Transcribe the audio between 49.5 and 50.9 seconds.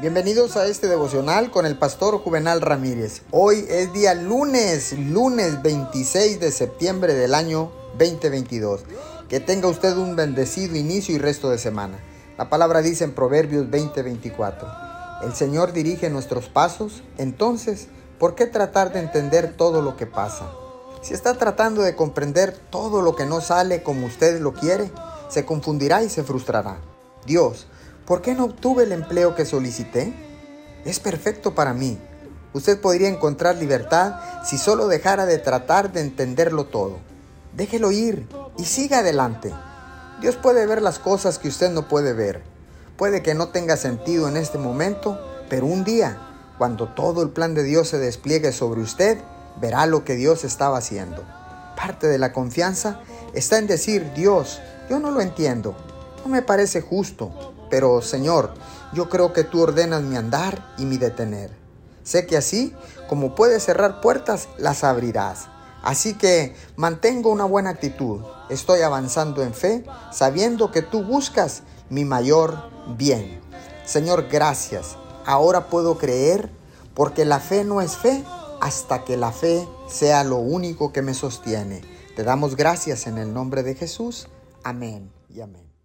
verá lo que Dios estaba